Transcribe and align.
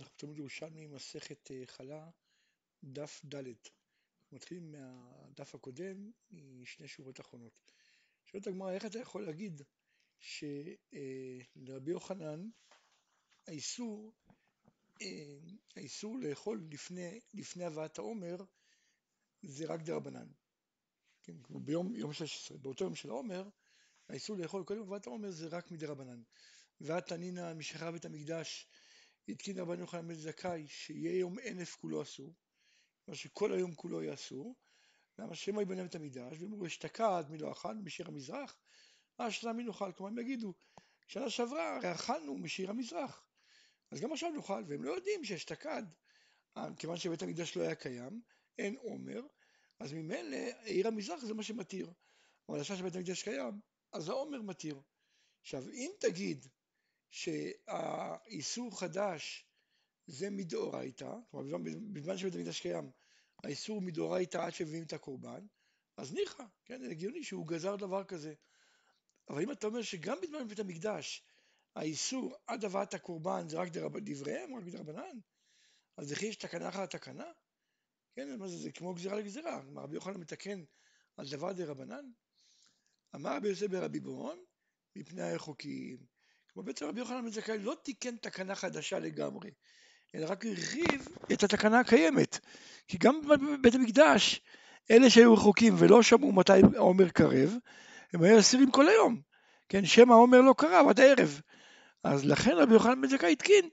אנחנו 0.00 0.14
תלמוד 0.16 0.38
ירושלמי, 0.38 0.86
מסכת 0.86 1.50
אה, 1.50 1.62
חלה, 1.66 2.10
דף 2.84 3.20
ד'. 3.34 3.44
מתחילים 4.32 4.72
מהדף 4.72 5.54
הקודם, 5.54 6.10
משני 6.30 6.88
שורות 6.88 7.20
אחרונות. 7.20 7.60
שואלת 8.24 8.46
הגמרא, 8.46 8.72
איך 8.72 8.86
אתה 8.86 8.98
יכול 8.98 9.22
להגיד 9.22 9.62
שלרבי 10.18 11.90
יוחנן 11.90 12.48
האיסור, 13.46 14.12
אה, 15.02 15.38
האיסור 15.76 16.18
לאכול 16.18 16.68
לפני, 16.70 17.20
לפני 17.34 17.64
הבאת 17.64 17.98
העומר 17.98 18.36
זה 19.42 19.66
רק 19.66 19.80
דרבנן. 19.80 20.28
כן, 21.22 21.36
ביום 21.48 21.94
יום 21.94 22.12
16, 22.12 22.58
באותו 22.58 22.84
יום 22.84 22.94
של 22.94 23.10
העומר, 23.10 23.48
האיסור 24.08 24.36
לאכול 24.36 24.64
קודם 24.64 24.82
הבאת 24.82 25.06
העומר 25.06 25.30
זה 25.30 25.48
רק 25.48 25.70
מדרבנן. 25.70 26.22
ואת 26.80 27.06
תנינא 27.06 27.54
משחרר 27.54 27.90
בית 27.90 28.04
המקדש 28.04 28.66
התקין 29.30 29.58
רבן 29.58 29.80
יוחנן 29.80 30.08
בן 30.08 30.14
זכאי 30.14 30.68
שיהיה 30.68 31.18
יום 31.18 31.36
ענף 31.38 31.76
כולו 31.76 32.02
אסור, 32.02 32.34
כלומר 33.04 33.16
שכל 33.16 33.52
היום 33.52 33.74
כולו 33.74 34.02
יהיה 34.02 34.14
אסור, 34.14 34.54
למה 35.18 35.34
שמא 35.34 35.60
יבנה 35.60 35.82
בית 35.82 35.94
המקדש, 35.94 36.36
ואם 36.38 36.50
הוא 36.50 36.66
אשתקד 36.66 37.24
מי 37.28 37.38
לא 37.38 37.52
אכל 37.52 37.74
משיר 37.74 38.08
המזרח, 38.08 38.58
אז 39.18 39.44
מי 39.44 39.64
נאכל, 39.64 39.92
כלומר 39.92 40.12
הם 40.12 40.18
יגידו, 40.18 40.54
שנה 41.06 41.30
שעברה 41.30 41.76
הרי 41.76 41.92
אכלנו 41.92 42.38
משיר 42.38 42.70
המזרח, 42.70 43.22
אז 43.90 44.00
גם 44.00 44.12
עכשיו 44.12 44.30
נאכל, 44.30 44.62
והם 44.68 44.82
לא 44.82 44.92
יודעים 44.92 45.24
שאשתקד, 45.24 45.82
אה, 46.56 46.68
כיוון 46.78 46.96
שבית 46.96 47.22
המקדש 47.22 47.56
לא 47.56 47.62
היה 47.62 47.74
קיים, 47.74 48.20
אין 48.58 48.76
עומר, 48.76 49.20
אז 49.80 49.92
ממילא 49.92 50.36
עיר 50.62 50.88
המזרח 50.88 51.24
זה 51.24 51.34
מה 51.34 51.42
שמתיר, 51.42 51.92
אבל 52.48 52.60
עכשיו 52.60 52.76
שבית 52.76 52.94
המקדש 52.94 53.22
קיים, 53.22 53.60
אז 53.92 54.08
העומר 54.08 54.42
מתיר. 54.42 54.80
עכשיו 55.40 55.68
אם 55.68 55.90
תגיד 56.00 56.46
שהאיסור 57.10 58.80
חדש 58.80 59.46
זה 60.06 60.30
מדאורייתא, 60.30 61.14
כלומר 61.30 61.56
בזמן 61.92 62.18
שבית 62.18 62.34
המקדש 62.34 62.60
קיים 62.60 62.90
האיסור 63.44 63.80
מדאורייתא 63.80 64.38
עד 64.38 64.54
שמביאים 64.54 64.84
את 64.84 64.92
הקורבן, 64.92 65.46
אז 65.96 66.12
ניחא, 66.12 66.44
כן, 66.64 66.84
הגיוני 66.90 67.24
שהוא 67.24 67.46
גזר 67.46 67.76
דבר 67.76 68.04
כזה. 68.04 68.34
אבל 69.28 69.42
אם 69.42 69.52
אתה 69.52 69.66
אומר 69.66 69.82
שגם 69.82 70.16
בזמן 70.22 70.48
בית 70.48 70.58
המקדש 70.58 71.22
האיסור 71.76 72.34
עד 72.46 72.64
הבאת 72.64 72.94
הקורבן 72.94 73.48
זה 73.48 73.58
רק 73.58 73.68
דבריהם, 74.02 74.54
רק 74.54 74.64
דרבנן, 74.64 75.18
אז 75.96 76.12
לכי 76.12 76.26
יש 76.26 76.36
תקנה 76.36 76.68
אחת 76.68 76.90
תקנה? 76.90 77.32
כן, 78.14 78.38
מה 78.38 78.48
זה, 78.48 78.56
זה 78.56 78.72
כמו 78.72 78.94
גזירה 78.94 79.16
לגזירה, 79.16 79.62
מה 79.62 79.82
רבי 79.82 79.94
יוחנן 79.94 80.20
מתקן 80.20 80.64
על 81.16 81.28
דבר 81.30 81.52
דרבנן? 81.52 82.04
אמר 83.14 83.36
רבי 83.36 83.48
יוסף 83.48 83.66
ברבי 83.66 84.00
בורון, 84.00 84.38
מפני 84.96 85.22
הרחוקים. 85.22 86.06
כלומר 86.54 86.66
בעצם 86.66 86.86
רבי 86.86 87.00
יוחנן 87.00 87.22
בן 87.22 87.30
זכאי 87.30 87.58
לא 87.58 87.76
תיקן 87.82 88.16
תקנה 88.16 88.54
חדשה 88.54 88.98
לגמרי, 88.98 89.50
אלא 90.14 90.26
רק 90.30 90.46
הרחיב 90.46 91.08
את 91.32 91.42
התקנה 91.42 91.80
הקיימת. 91.80 92.38
כי 92.88 92.98
גם 92.98 93.20
בבית 93.28 93.74
המקדש, 93.74 94.40
אלה 94.90 95.10
שהיו 95.10 95.34
רחוקים 95.34 95.74
ולא 95.78 96.02
שמעו 96.02 96.32
מתי 96.32 96.52
העומר 96.76 97.08
קרב, 97.08 97.56
הם 98.12 98.22
היו 98.22 98.38
אסירים 98.38 98.70
כל 98.70 98.88
היום. 98.88 99.20
כן, 99.68 99.86
שם 99.86 100.10
העומר 100.12 100.40
לא 100.40 100.54
קרב 100.58 100.88
עד 100.88 101.00
הערב. 101.00 101.40
אז 102.04 102.24
לכן 102.24 102.52
רבי 102.56 102.72
יוחנן 102.72 103.00
בן 103.00 103.08
זכאי 103.08 103.32
התקין, 103.32 103.68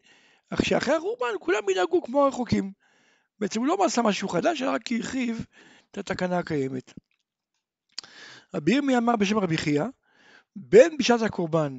אך 0.49 0.65
שאחרי 0.65 0.95
החורבן 0.95 1.27
כולם 1.39 1.69
ינהגו 1.69 2.01
כמו 2.01 2.25
הרחוקים. 2.25 2.71
בעצם 3.39 3.59
הוא 3.59 3.67
לא 3.67 3.85
עשה 3.85 4.01
משהו 4.01 4.29
חדש, 4.29 4.61
אלא 4.61 4.71
רק 4.71 4.91
הרחיב 4.91 5.45
את 5.91 5.97
התקנה 5.97 6.37
הקיימת. 6.37 6.93
רבי 8.53 8.73
ירמי 8.75 8.97
אמר 8.97 9.15
בשם 9.15 9.37
רבי 9.37 9.57
חייא, 9.57 9.83
בין 10.55 10.97
בשעת 10.97 11.21
הקורבן 11.21 11.77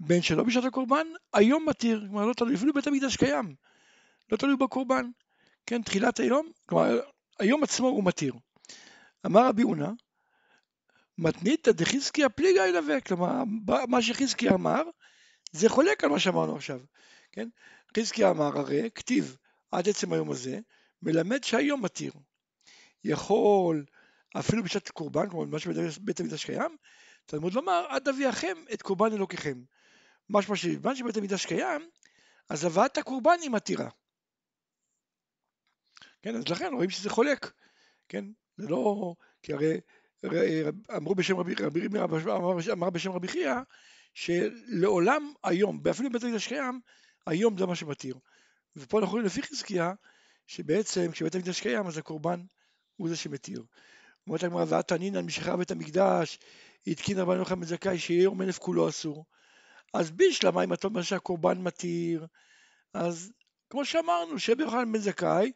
בין 0.00 0.22
שלא 0.22 0.42
בשעת 0.44 0.64
הקורבן, 0.64 1.06
היום 1.32 1.68
מתיר, 1.68 2.00
כלומר 2.00 2.26
לא 2.26 2.34
תלוי, 2.34 2.54
אפילו 2.54 2.72
בית 2.72 2.86
המקדש 2.86 3.16
קיים, 3.16 3.54
לא 4.32 4.36
תלוי 4.36 4.56
בקורבן, 4.56 5.10
כן, 5.66 5.82
תחילת 5.82 6.20
היום, 6.20 6.50
כלומר 6.66 7.00
היום 7.38 7.62
עצמו 7.62 7.88
הוא 7.88 8.04
מתיר. 8.04 8.34
אמר 9.26 9.46
רבי 9.46 9.62
אונה, 9.62 9.90
מתניתא 11.18 11.72
דחזקיה 11.72 12.28
פליגה 12.28 12.66
ילווה, 12.66 13.00
כלומר 13.00 13.42
מה 13.88 14.02
שחזקיה 14.02 14.54
אמר 14.54 14.82
זה 15.52 15.68
חולק 15.68 16.04
על 16.04 16.10
מה 16.10 16.18
שאמרנו 16.18 16.56
עכשיו, 16.56 16.80
כן? 17.32 17.48
חזקיה 17.96 18.30
אמר 18.30 18.58
הרי, 18.58 18.90
כתיב 18.94 19.36
עד 19.70 19.88
עצם 19.88 20.12
היום 20.12 20.30
הזה, 20.30 20.58
מלמד 21.02 21.44
שהיום 21.44 21.84
מתיר. 21.84 22.12
יכול 23.04 23.84
אפילו 24.36 24.62
בשעת 24.62 24.88
קורבן, 24.88 25.28
כלומר 25.28 25.44
מה 25.44 25.58
שבית 25.58 26.20
המקדש 26.20 26.44
קיים, 26.44 26.76
תלמוד 27.26 27.52
לומר 27.52 27.86
עד 27.88 28.08
אביאכם 28.08 28.56
את 28.72 28.82
קורבן 28.82 29.12
אלוקיכם. 29.12 29.62
משמע 30.30 30.56
שבזמן 30.56 30.96
שבית 30.96 31.16
המקדש 31.16 31.46
קיים, 31.46 31.90
אז 32.48 32.64
הבאת 32.64 32.98
הקורבן 32.98 33.36
היא 33.42 33.50
מתירה. 33.50 33.88
כן, 36.22 36.36
אז 36.36 36.48
לכן 36.48 36.74
רואים 36.74 36.90
שזה 36.90 37.10
חולק, 37.10 37.52
כן, 38.08 38.24
זה 38.56 38.68
לא, 38.68 39.14
כי 39.42 39.52
הרי 39.52 39.80
אמרו 40.96 41.14
בשם 41.14 41.36
רבי, 41.36 41.54
רבי, 41.60 41.86
אמר 42.72 42.90
בשם 42.90 43.12
רבי 43.12 43.28
חייא, 43.28 43.54
שלעולם 44.14 45.32
היום, 45.44 45.82
אפילו 45.90 46.10
בית 46.10 46.22
המקדש 46.24 46.46
קיים, 46.46 46.80
היום 47.26 47.58
זה 47.58 47.66
מה 47.66 47.76
שמתיר. 47.76 48.18
ופה 48.76 48.98
אנחנו 48.98 49.12
רואים 49.12 49.26
לפי 49.26 49.42
חזקיה, 49.42 49.92
שבעצם 50.46 51.12
כשבית 51.12 51.34
המקדש 51.34 51.60
קיים, 51.60 51.86
אז 51.86 51.98
הקורבן 51.98 52.44
הוא 52.96 53.08
זה 53.08 53.16
שמתיר. 53.16 53.64
אומרת 54.26 54.42
הגמרא, 54.42 54.64
ואת 54.68 54.88
תנינן 54.88 55.24
משחרר 55.24 55.56
בית 55.56 55.70
המקדש, 55.70 56.38
התקין 56.86 57.18
יוחנן 57.18 57.60
בן 57.60 57.66
זכאי 57.66 57.98
שיהיה 57.98 58.22
יום 58.22 58.42
אלף 58.42 58.58
כולו 58.58 58.88
אסור. 58.88 59.24
אז 59.94 60.10
בישלמה 60.10 60.64
אם 60.64 60.72
אתה 60.72 60.86
אומר 60.86 61.02
שהקורבן 61.02 61.58
מתיר, 61.58 62.26
אז 62.94 63.32
כמו 63.70 63.84
שאמרנו, 63.84 64.38
שרבי 64.38 64.62
יוחנן 64.62 64.92
בן 64.92 64.98
זכאי 64.98 65.52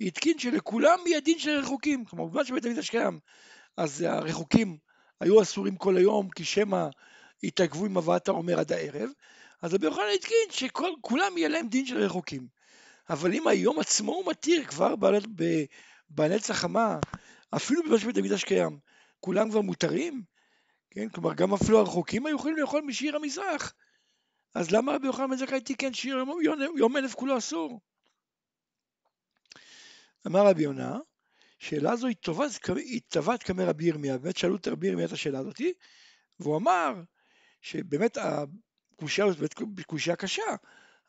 התקין 0.00 0.38
שלכולם 0.38 0.98
יהיה 1.06 1.20
דין 1.20 1.38
של 1.38 1.50
רחוקים, 1.50 2.04
כלומר 2.04 2.24
בזמן 2.24 2.44
שבית 2.44 2.64
המקדש 2.64 2.90
קיים, 2.90 3.18
אז 3.76 4.00
הרחוקים 4.00 4.78
היו 5.20 5.42
אסורים 5.42 5.76
כל 5.76 5.96
היום, 5.96 6.30
כי 6.30 6.44
שמא 6.44 6.86
התעכבו 7.42 7.86
עם 7.86 7.96
הבאת 7.96 8.28
העומר 8.28 8.58
עד 8.58 8.72
הערב, 8.72 9.10
אז 9.62 9.74
רבי 9.74 9.86
יוחנן 9.86 10.02
התקין 10.14 10.48
שכולם 10.50 11.38
יהיה 11.38 11.48
להם 11.48 11.68
דין 11.68 11.86
של 11.86 11.98
רחוקים. 11.98 12.46
אבל 13.10 13.34
אם 13.34 13.48
היום 13.48 13.78
עצמו 13.80 14.12
הוא 14.12 14.30
מתיר 14.30 14.64
כבר 14.64 14.94
בנץ 16.10 16.50
החמה, 16.50 16.98
אפילו 17.56 17.82
בזמן 17.82 17.98
שבית 17.98 18.16
המקדש 18.16 18.44
קיים, 18.44 18.78
כולם 19.20 19.50
כבר 19.50 19.60
מותרים, 19.60 20.22
כן? 20.98 21.08
כלומר, 21.08 21.34
גם 21.34 21.54
אפילו 21.54 21.78
הרחוקים 21.78 22.26
היו 22.26 22.36
יכולים 22.36 22.56
לאכול 22.56 22.82
משיר 22.82 23.16
המזרח. 23.16 23.74
אז 24.54 24.70
למה 24.70 24.94
רבי 24.94 25.06
יוחנן 25.06 25.30
בן 25.30 25.36
זכאי 25.36 25.60
תיקן 25.60 25.94
שיר 25.94 26.16
יום, 26.16 26.58
יום, 26.76 26.96
אלף 26.96 27.14
כולו 27.14 27.38
אסור? 27.38 27.80
אמר 30.26 30.46
רבי 30.46 30.62
יונה, 30.62 30.98
שאלה 31.58 31.96
זו 31.96 32.06
היא 32.76 33.00
טבעת 33.08 33.42
כמי 33.42 33.64
רבי 33.64 33.84
ירמיה, 33.84 34.18
באמת 34.18 34.36
שאלו 34.36 34.56
את 34.56 34.68
רבי 34.68 34.86
ירמיה 34.86 35.06
את 35.06 35.12
השאלה 35.12 35.38
הזאתי, 35.38 35.72
והוא 36.40 36.56
אמר 36.56 36.94
שבאמת 37.60 38.16
הקושייה 38.16 39.26
הזאת 39.26 39.38
באמת 39.38 39.86
קושייה 39.86 40.16
קשה, 40.16 40.54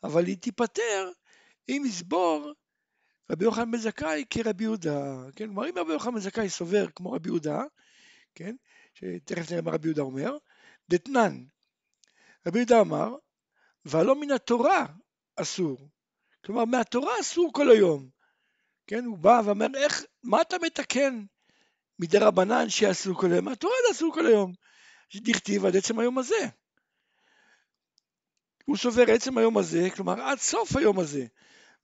אבל 0.02 0.26
היא 0.26 0.36
תיפתר 0.36 1.10
אם 1.68 1.82
יסבור 1.86 2.52
רבי 3.30 3.44
יוחנן 3.44 3.70
בן 3.70 3.78
זכאי 3.78 4.24
כרבי 4.30 4.64
יהודה, 4.64 5.22
כן? 5.36 5.46
כלומר 5.46 5.70
אם 5.70 5.78
רבי 5.78 5.92
יוחנן 5.92 6.14
בן 6.14 6.20
זכאי 6.20 6.48
סובר 6.48 6.86
כמו 6.96 7.12
רבי 7.12 7.28
יהודה, 7.28 7.62
כן? 8.34 8.56
שתכף 8.94 9.50
נראה 9.50 9.62
מה 9.62 9.70
רבי 9.70 9.88
יהודה 9.88 10.02
אומר, 10.02 10.36
דתנן, 10.88 11.44
רבי 12.46 12.58
יהודה 12.58 12.80
אמר, 12.80 13.14
והלא 13.84 14.20
מן 14.20 14.30
התורה 14.30 14.86
אסור. 15.36 15.88
כלומר, 16.44 16.64
מהתורה 16.64 17.12
אסור 17.20 17.50
כל 17.52 17.70
היום. 17.70 18.08
כן, 18.86 19.04
הוא 19.04 19.18
בא 19.18 19.42
ואומר, 19.44 19.66
איך, 19.74 20.04
מה 20.22 20.40
אתה 20.40 20.56
מתקן 20.58 21.24
מדי 21.98 22.18
רבנן 22.18 22.68
שאסור 22.68 23.20
כל 23.20 23.32
היום? 23.32 23.44
מהתורה 23.44 23.74
זה 23.88 23.96
אסור 23.96 24.14
כל 24.14 24.26
היום. 24.26 24.52
שדכתיב 25.08 25.66
עד 25.66 25.76
עצם 25.76 25.98
היום 25.98 26.18
הזה. 26.18 26.48
הוא 28.64 28.76
סובר 28.76 29.04
עצם 29.10 29.38
היום 29.38 29.58
הזה, 29.58 29.88
כלומר 29.96 30.20
עד 30.20 30.38
סוף 30.38 30.76
היום 30.76 31.00
הזה. 31.00 31.26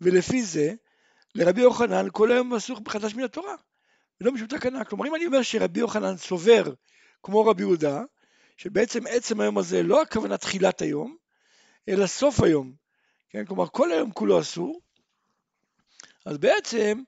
ולפי 0.01 0.43
זה, 0.43 0.75
לרבי 1.35 1.61
יוחנן 1.61 2.07
כל 2.13 2.33
היום 2.33 2.55
אסור 2.55 2.79
חדש 2.89 3.15
מן 3.15 3.23
התורה. 3.23 3.55
ולא 4.21 4.33
משום 4.33 4.47
תקנה. 4.47 4.85
כלומר, 4.85 5.07
אם 5.07 5.15
אני 5.15 5.27
אומר 5.27 5.43
שרבי 5.43 5.81
יוחנן 5.81 6.17
סובר 6.17 6.63
כמו 7.23 7.45
רבי 7.45 7.63
יהודה, 7.63 8.03
שבעצם 8.57 9.07
עצם 9.09 9.41
היום 9.41 9.59
הזה 9.59 9.83
לא 9.83 10.03
הכוונה 10.03 10.37
תחילת 10.37 10.83
היום, 10.83 11.17
אלא 11.89 12.07
סוף 12.07 12.41
היום. 12.41 12.73
כן, 13.31 13.45
כלומר 13.45 13.69
כל 13.69 13.93
היום 13.93 14.13
כולו 14.13 14.41
אסור, 14.41 14.81
אז 16.27 16.39
בעצם, 16.39 17.03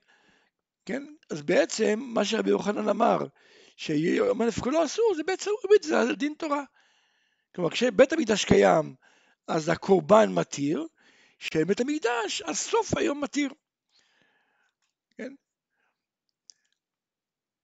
כן, 0.85 1.03
אז 1.29 1.41
בעצם 1.41 1.99
מה 1.99 2.25
שרבי 2.25 2.49
יוחנן 2.49 2.89
אמר, 2.89 3.17
שיום 3.77 4.41
אלף 4.41 4.59
כולו 4.59 4.85
אסור, 4.85 5.13
זה 5.15 5.23
בעצם 5.23 5.51
זה 5.81 5.99
על 5.99 6.15
דין 6.15 6.33
תורה. 6.37 6.63
כלומר 7.55 7.69
כשבית 7.69 8.13
המקדש 8.13 8.45
קיים, 8.45 8.95
אז 9.47 9.69
הקורבן 9.69 10.33
מתיר, 10.33 10.87
כשבית 11.39 11.79
המקדש, 11.79 12.41
אז 12.41 12.57
סוף 12.57 12.97
היום 12.97 13.23
מתיר. 13.23 13.49
כן? 15.17 15.33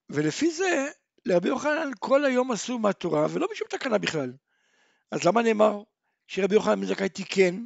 ולפי 0.09 0.51
זה, 0.51 0.87
לרבי 1.25 1.47
יוחנן 1.47 1.91
כל 1.99 2.25
היום 2.25 2.51
אסור 2.51 2.79
מהתורה, 2.79 3.27
ולא 3.29 3.47
משום 3.51 3.67
תקנה 3.69 3.97
בכלל. 3.97 4.33
אז 5.11 5.23
למה 5.23 5.41
נאמר 5.41 5.83
שרבי 6.27 6.55
יוחנן 6.55 6.81
בן 6.81 6.87
זכאי 6.87 7.09
תיקן? 7.09 7.65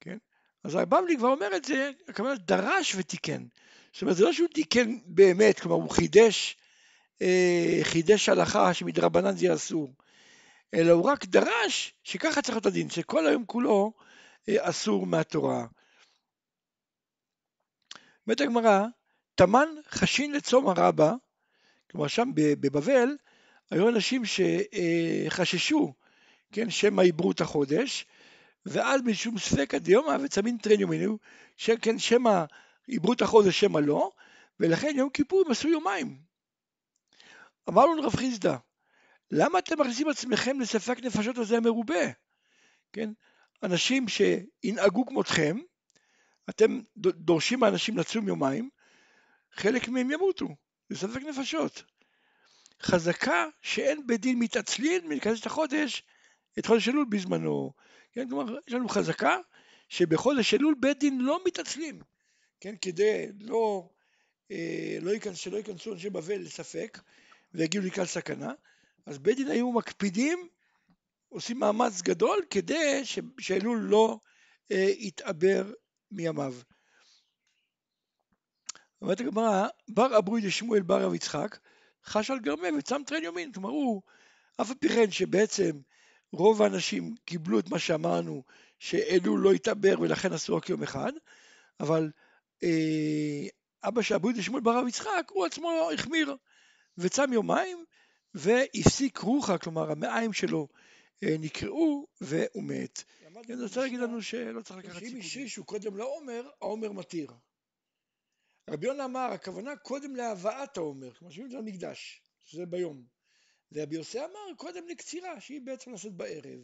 כן? 0.00 0.18
אז 0.64 0.74
הבבלי 0.74 1.16
כבר 1.16 1.28
אומר 1.28 1.56
את 1.56 1.64
זה, 1.64 1.90
הכוונה 2.08 2.34
דרש 2.34 2.94
ותיקן. 2.94 3.46
זאת 3.92 4.02
אומרת, 4.02 4.16
זה 4.16 4.24
לא 4.24 4.32
שהוא 4.32 4.48
תיקן 4.48 4.98
באמת, 5.06 5.60
כלומר 5.60 5.76
הוא 5.76 5.90
חידש, 5.90 6.56
אה, 7.22 7.78
חידש 7.82 8.28
הלכה 8.28 8.74
שמדרבנן 8.74 9.36
זה 9.36 9.54
אסור, 9.54 9.94
אלא 10.74 10.92
הוא 10.92 11.04
רק 11.04 11.24
דרש 11.24 11.94
שככה 12.04 12.42
צריך 12.42 12.54
להיות 12.54 12.66
הדין, 12.66 12.90
שכל 12.90 13.26
היום 13.26 13.44
כולו 13.46 13.92
אה, 14.48 14.70
אסור 14.70 15.06
מהתורה. 15.06 15.66
אומרת 18.26 18.40
הגמרא, 18.40 18.86
תמן 19.34 19.68
חשין 19.88 20.32
לצום 20.32 20.68
הרבה, 20.68 21.12
כלומר 21.90 22.08
שם 22.08 22.30
בבבל, 22.34 23.16
היו 23.70 23.88
אנשים 23.88 24.22
שחששו, 24.24 25.94
כן, 26.52 26.70
שמא 26.70 27.02
עברו 27.02 27.30
את 27.32 27.40
החודש, 27.40 28.06
ואז 28.66 29.00
משום 29.02 29.38
ספקא 29.38 29.78
דיומא 29.78 30.16
וצמין 30.24 30.58
טרניומינו, 30.58 31.18
כן, 31.82 31.98
שמא 31.98 32.44
עברו 32.88 33.12
את 33.12 33.22
החודש, 33.22 33.60
שמא 33.60 33.78
לא, 33.78 34.10
ולכן 34.60 34.94
יום 34.96 35.10
כיפור 35.10 35.42
הם 35.46 35.50
עשו 35.50 35.68
יומיים. 35.68 36.20
אמרנו 37.68 37.94
לרב 37.94 38.16
חיסדא, 38.16 38.56
למה 39.30 39.58
אתם 39.58 39.80
מכניסים 39.80 40.08
עצמכם 40.08 40.60
לספק 40.60 40.98
נפשות 41.04 41.38
הזה 41.38 41.56
המרובה? 41.56 42.04
כן? 42.92 43.10
אנשים 43.62 44.06
שינהגו 44.08 45.06
כמותכם, 45.06 45.58
אתם 46.50 46.80
דורשים 46.96 47.60
מאנשים 47.60 47.98
לצום 47.98 48.28
יומיים, 48.28 48.70
חלק 49.52 49.88
מהם 49.88 50.10
ימותו, 50.10 50.48
זה 50.88 50.98
ספק 50.98 51.20
נפשות. 51.22 51.82
חזקה 52.82 53.46
שאין 53.62 54.06
בית 54.06 54.20
דין 54.20 54.38
מתעצלין 54.38 55.08
מלכנס 55.08 55.40
את 55.40 55.46
החודש, 55.46 56.02
את 56.58 56.66
חודש 56.66 56.88
אלול 56.88 57.06
בזמנו. 57.10 57.72
כן, 58.12 58.28
כלומר, 58.28 58.58
יש 58.68 58.74
לנו 58.74 58.88
חזקה 58.88 59.36
שבחודש 59.88 60.54
אלול 60.54 60.74
בית 60.80 60.98
דין 60.98 61.20
לא 61.20 61.40
מתעצלים, 61.46 62.00
כן, 62.60 62.74
כדי 62.80 63.26
לא, 63.40 63.88
אה, 64.50 64.98
לא 65.00 65.10
ייכנס, 65.10 65.36
שלא 65.36 65.56
ייכנסו 65.56 65.92
אנשי 65.92 66.10
בבל 66.10 66.40
לספק 66.40 66.98
ויגיעו 67.54 67.84
לקראת 67.84 68.08
סכנה, 68.08 68.52
אז 69.06 69.18
בית 69.18 69.36
דין 69.36 69.48
היו 69.48 69.72
מקפידים, 69.72 70.48
עושים 71.28 71.58
מאמץ 71.58 72.02
גדול 72.02 72.38
כדי 72.50 73.02
שאלול 73.38 73.78
לא 73.78 74.18
אה, 74.70 74.90
יתעבר 74.98 75.72
מימיו. 76.10 76.54
אומרת 79.02 79.20
הגמרא, 79.20 79.66
בר 79.88 80.18
אבוי 80.18 80.40
דשמואל 80.40 80.82
בר 80.82 81.02
רב 81.02 81.14
יצחק, 81.14 81.58
חש 82.04 82.30
על 82.30 82.38
גרמי 82.38 82.68
וצם 82.78 83.02
טרן 83.06 83.22
יומין, 83.22 83.52
כלומר 83.52 83.68
הוא, 83.68 84.02
אף 84.60 84.70
על 84.70 84.76
פי 84.80 84.88
כן 84.88 85.10
שבעצם 85.10 85.70
רוב 86.32 86.62
האנשים 86.62 87.14
קיבלו 87.24 87.58
את 87.58 87.70
מה 87.70 87.78
שאמרנו, 87.78 88.42
שאלול 88.78 89.40
לא 89.40 89.54
יתעבר 89.54 90.00
ולכן 90.00 90.32
עשו 90.32 90.56
רק 90.56 90.68
יום 90.68 90.82
אחד, 90.82 91.12
אבל 91.80 92.10
אה, 92.62 93.48
אבא 93.84 94.02
של 94.02 94.14
אבוי 94.14 94.32
דשמואל 94.32 94.62
בר 94.62 94.78
רב 94.78 94.88
יצחק, 94.88 95.30
הוא 95.30 95.46
עצמו 95.46 95.90
החמיר 95.94 96.36
וצם 96.98 97.32
יומיים 97.32 97.84
והפסיק 98.34 99.18
רוחה, 99.18 99.58
כלומר 99.58 99.90
המעיים 99.90 100.32
שלו 100.32 100.68
אה, 101.22 101.36
נקרעו 101.40 102.06
והוא 102.20 102.62
מת. 102.62 103.04
אני 103.50 103.62
רוצה 103.62 103.80
להגיד 103.80 104.00
לנו 104.00 104.22
שלא 104.22 104.62
צריך 104.62 104.78
לקחת 104.78 104.92
סיכונים. 104.92 105.10
שאם 105.10 105.20
השרישו 105.20 105.64
קודם 105.64 105.96
לעומר, 105.96 106.48
העומר 106.60 106.92
מתיר. 106.92 107.32
רבי 108.70 108.86
יונה 108.86 109.04
אמר, 109.04 109.32
הכוונה 109.32 109.76
קודם 109.76 110.16
להבאת 110.16 110.76
העומר, 110.76 111.14
כמו 111.14 111.32
שאומרים 111.32 111.74
את 111.74 111.80
זה 111.80 111.92
שזה 112.44 112.66
ביום. 112.66 113.06
ורבי 113.72 113.96
יוסי 113.96 114.18
אמר, 114.18 114.54
קודם 114.56 114.88
לקצירה, 114.88 115.40
שהיא 115.40 115.60
בעצם 115.64 115.90
נעשית 115.90 116.12
בערב. 116.12 116.60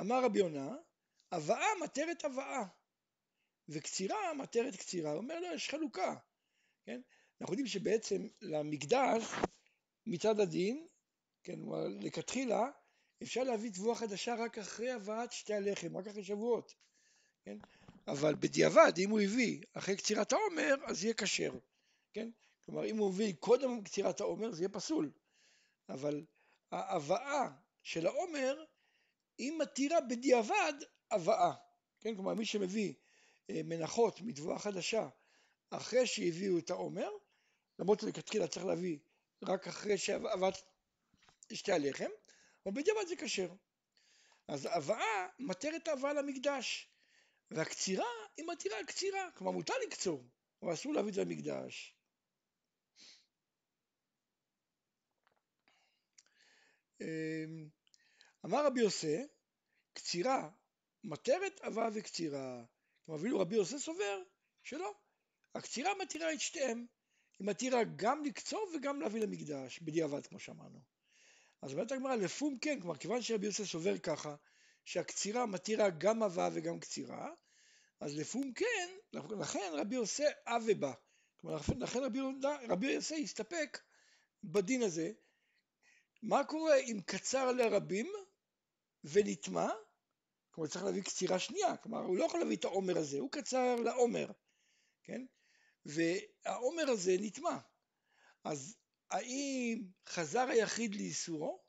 אמר 0.00 0.24
רבי 0.24 0.38
יונה, 0.38 0.76
הבאה 1.32 1.66
מטרת 1.84 2.24
הבאה, 2.24 2.64
וקצירה 3.68 4.34
מטרת 4.34 4.76
קצירה. 4.76 5.10
הוא 5.10 5.18
אומר 5.18 5.40
לא, 5.40 5.54
יש 5.54 5.70
חלוקה. 5.70 6.14
כן? 6.86 7.00
אנחנו 7.40 7.52
יודעים 7.52 7.66
שבעצם 7.66 8.28
למקדש, 8.40 9.24
מצד 10.06 10.40
הדין, 10.40 10.86
כן, 11.42 11.58
לכתחילה, 12.00 12.70
אפשר 13.22 13.42
להביא 13.42 13.70
תבואה 13.70 13.94
חדשה 13.96 14.34
רק 14.34 14.58
אחרי 14.58 14.90
הבאת 14.90 15.32
שתי 15.32 15.54
הלחם, 15.54 15.96
רק 15.96 16.06
אחרי 16.06 16.24
שבועות. 16.24 16.74
כן? 17.44 17.58
אבל 18.06 18.34
בדיעבד, 18.34 18.92
אם 18.98 19.10
הוא 19.10 19.20
הביא 19.20 19.62
אחרי 19.72 19.96
קצירת 19.96 20.32
העומר, 20.32 20.74
אז 20.86 21.04
יהיה 21.04 21.14
כשר, 21.14 21.52
כן? 22.12 22.30
כלומר, 22.64 22.86
אם 22.86 22.96
הוא 22.96 23.08
הביא 23.08 23.34
קודם 23.40 23.82
קצירת 23.82 24.20
העומר, 24.20 24.52
זה 24.52 24.62
יהיה 24.62 24.68
פסול. 24.68 25.10
אבל 25.88 26.24
ההבאה 26.72 27.48
של 27.82 28.06
העומר, 28.06 28.64
היא 29.38 29.52
מתירה 29.58 30.00
בדיעבד 30.00 30.72
הבאה, 31.10 31.52
כן? 32.00 32.14
כלומר, 32.14 32.34
מי 32.34 32.44
שמביא 32.44 32.94
אה, 33.50 33.60
מנחות 33.64 34.20
מתבואה 34.20 34.58
חדשה 34.58 35.08
אחרי 35.70 36.06
שהביאו 36.06 36.58
את 36.58 36.70
העומר, 36.70 37.10
למרות 37.78 38.00
שלכתחילה 38.00 38.48
צריך 38.48 38.66
להביא 38.66 38.98
רק 39.42 39.68
אחרי 39.68 39.98
שהבאת 39.98 40.54
שתי 41.52 41.72
הלחם, 41.72 42.10
אבל 42.66 42.74
בדיעבד 42.74 43.06
זה 43.08 43.16
כשר. 43.16 43.48
אז 44.48 44.68
הבאה 44.72 45.28
מתרת 45.38 45.88
ההבאה 45.88 46.12
למקדש. 46.12 46.93
והקצירה 47.50 48.06
היא 48.36 48.46
מתירה 48.52 48.76
קצירה, 48.86 49.30
כלומר 49.34 49.52
מותר 49.52 49.74
לקצור, 49.86 50.24
אבל 50.62 50.72
אסור 50.72 50.92
להביא 50.92 51.08
את 51.08 51.14
זה 51.14 51.24
למקדש. 51.24 51.96
אמ, 57.00 57.68
אמר 58.44 58.66
רבי 58.66 58.80
יוסי, 58.80 59.16
קצירה 59.92 60.50
מתרת 61.04 61.60
אבה 61.60 61.88
וקצירה. 61.94 62.64
כלומר, 63.04 63.20
אפילו 63.20 63.40
רבי 63.40 63.56
יוסי 63.56 63.78
סובר 63.78 64.22
שלא. 64.62 64.94
הקצירה 65.54 65.90
מתירה 66.02 66.32
את 66.32 66.40
שתיהם. 66.40 66.86
היא 67.38 67.46
מתירה 67.46 67.80
גם 67.96 68.24
לקצור 68.24 68.70
וגם 68.74 69.00
להביא 69.00 69.20
למקדש, 69.20 69.78
בדיעבד 69.78 70.26
כמו 70.26 70.38
שאמרנו. 70.38 70.80
אז 71.62 71.72
אומרת 71.72 71.92
הגמרא, 71.92 72.14
לפום 72.14 72.58
כן, 72.58 72.80
כלומר, 72.80 72.96
כיוון 72.96 73.22
שרבי 73.22 73.46
יוסי 73.46 73.66
סובר 73.66 73.98
ככה, 73.98 74.36
שהקצירה 74.84 75.46
מתירה 75.46 75.90
גם 75.90 76.22
אבה 76.22 76.48
וגם 76.52 76.80
קצירה, 76.80 77.30
אז 78.00 78.16
לפום 78.16 78.52
כן, 78.52 78.88
לכן 79.12 79.72
רבי 79.72 79.94
יוסי 79.94 80.22
אבה 80.46 80.74
בא. 80.74 80.92
כלומר, 81.36 81.56
לכן 81.78 81.98
רבי, 81.98 82.18
רבי 82.68 82.92
יוסי 82.92 83.22
הסתפק 83.22 83.78
בדין 84.44 84.82
הזה. 84.82 85.12
מה 86.22 86.44
קורה 86.44 86.76
אם 86.76 87.00
קצר 87.06 87.52
לרבים 87.52 88.12
ונטמע? 89.04 89.68
כלומר, 90.50 90.70
צריך 90.70 90.84
להביא 90.84 91.02
קצירה 91.02 91.38
שנייה. 91.38 91.76
כלומר, 91.76 91.98
הוא 91.98 92.16
לא 92.16 92.24
יכול 92.24 92.40
להביא 92.40 92.56
את 92.56 92.64
העומר 92.64 92.98
הזה, 92.98 93.18
הוא 93.18 93.30
קצר 93.30 93.76
לעומר, 93.76 94.30
כן? 95.02 95.26
והעומר 95.84 96.90
הזה 96.90 97.16
נטמע. 97.20 97.58
אז 98.44 98.76
האם 99.10 99.82
חזר 100.08 100.48
היחיד 100.48 100.94
לאיסורו? 100.94 101.64